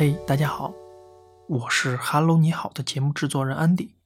[0.00, 0.72] 嘿，大家好，
[1.46, 3.96] 我是 Hello 你好的节目制作人安迪。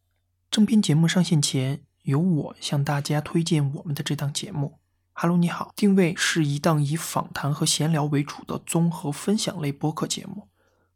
[0.51, 4.80] 正片节目上线前，由我向大家推荐我们的这档节目。
[5.12, 10.48] Hello 你好，定位是一档以访谈和闲聊为主的综合分享类播客节目，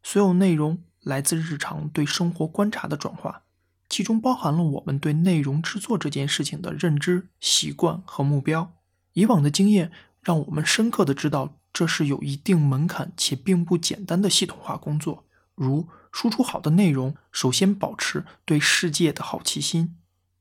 [0.02, 3.42] 所有内容来自日常对生活观察的转化，
[3.88, 8.72] 其中包含了我们对内容制作这件事情的认知、习惯和目标。
[9.12, 11.54] 以往的经验让我们深刻的知道。
[11.78, 15.24] 这是有一定门槛且并不简单的系统化工作，
[15.54, 19.96] 如输出好的内容，首先保持对世界的好奇心，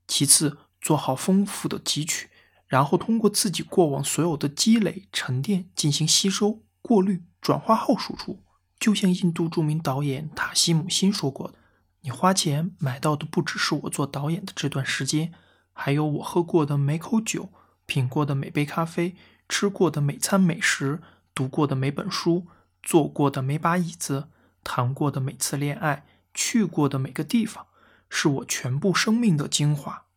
[0.08, 2.32] 其次做好丰富的汲取，
[2.66, 8.42] 然后通过自己过往所有的积累沉淀进行吸收、过滤、转化后输出。
[8.80, 11.60] 就像印度著名导演塔西姆辛说过的
[12.02, 15.32] ：“你花钱买到的不只是我做导演的这段时间，
[15.72, 17.50] 还有我喝过的每口酒、
[17.86, 19.16] 品过的每杯咖啡、
[19.48, 21.00] 吃过的每餐美食。”
[21.38, 22.48] 读过的每本书，
[22.82, 24.30] 坐过的每把椅子，
[24.64, 27.68] 谈过的每次恋爱，去过的每个地方，
[28.10, 30.08] 是我全部生命的精华。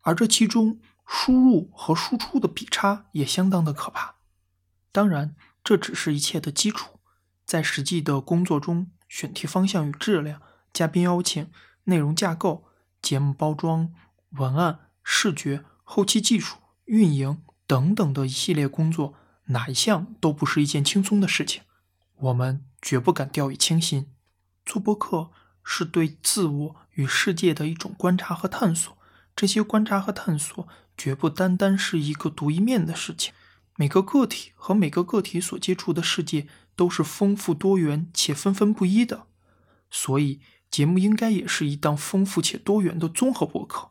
[0.00, 4.14] 而这其中，输入和输出的比差也相当的可怕。
[4.90, 7.00] 当然，这只是一切的基础。
[7.44, 10.40] 在实际的工作中，选题方向与质量、
[10.72, 11.50] 嘉宾邀请、
[11.84, 12.64] 内容架构、
[13.02, 13.92] 节目包装、
[14.30, 19.16] 文案、视觉、后期技术、运营等等的一系列工作。
[19.50, 21.62] 哪一项都不是一件轻松的事情，
[22.16, 24.06] 我们绝不敢掉以轻心。
[24.64, 25.30] 做播客
[25.62, 28.96] 是对自我与世界的一种观察和探索，
[29.34, 33.32] 这些观察和探索绝不单单是一个独一面的事情。
[33.76, 39.26] 每个个体和每个个体所接触的世界都是丰富多元且纷纷不一的，
[39.90, 40.40] 所以
[40.70, 43.90] 节目应该也是一档丰富且多元的综合播客。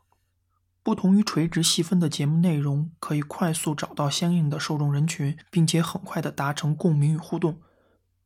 [0.90, 7.60] 不同于垂直细分的节目内容，可以快速找到相应的受众人群，并且很快的达成共鸣与互动。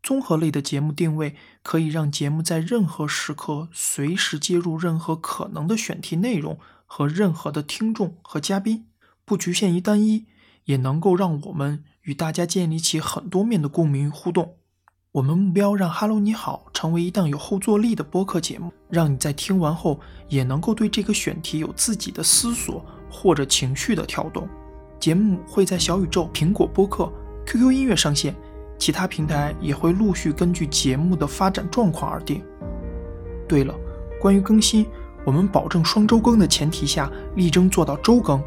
[0.02, 8.86] 综合类的节目定位可以让节目在任何时刻随时接入任何可能的选题内容和任何的听众和嘉宾，
[9.26, 10.26] 不局限于单一，
[10.64, 14.56] 也能够让我们与大家建立起很多面的共鸣与互动。
[15.14, 24.50] 我们目标让《Hello 你好》成为一档有后坐力的播客节目，让你在听完后也能够对这个选题有自己的思索或者情绪的跳动。
[25.00, 27.14] 节目会在小宇宙、苹果播客、
[27.46, 28.36] QQ 音乐上线，
[28.80, 32.44] 其他平台也会陆续根据节目的发展状况而定。
[33.48, 33.76] 对了，
[34.20, 34.84] 关于更新，
[35.24, 38.42] 我们保证双周更的前提下，力争做到周更。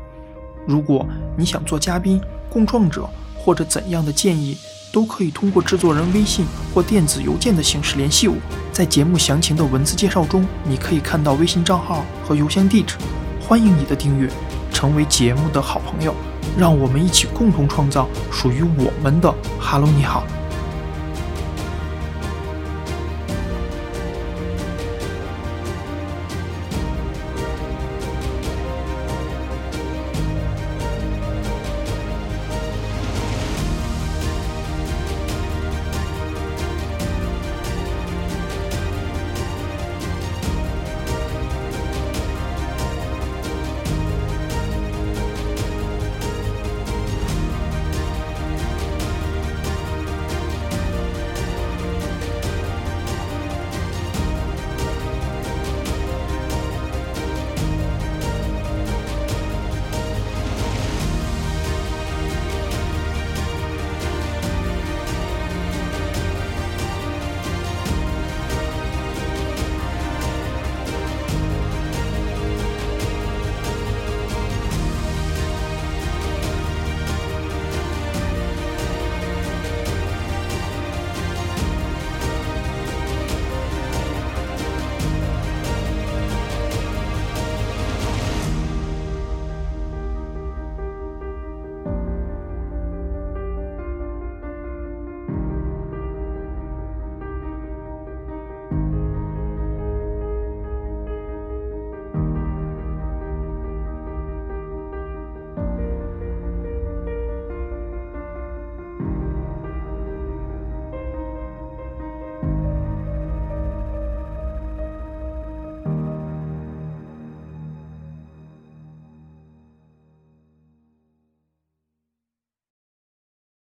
[0.66, 1.06] 如果
[1.38, 4.56] 你想做嘉宾、共创者或者怎样的建议，
[4.92, 8.36] 都可以通过制作人微信或电子邮件的形式联系我。
[8.72, 12.96] 在节目详情的文字介绍中，你可以看到微信账号和邮箱地址。
[13.40, 14.28] 欢迎你的订阅，
[14.72, 16.14] 成为节目的好朋友，
[16.58, 20.24] 让我们一起共同创造属于我们的哈喽你好”。